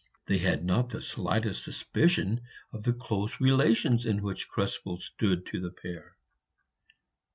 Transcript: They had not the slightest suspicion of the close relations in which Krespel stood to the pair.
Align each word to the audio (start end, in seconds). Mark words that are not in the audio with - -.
They 0.25 0.39
had 0.39 0.65
not 0.65 0.89
the 0.89 0.99
slightest 0.99 1.63
suspicion 1.63 2.41
of 2.73 2.81
the 2.81 2.93
close 2.93 3.39
relations 3.39 4.03
in 4.07 4.23
which 4.23 4.49
Krespel 4.49 4.97
stood 4.99 5.45
to 5.51 5.59
the 5.59 5.69
pair. 5.69 6.17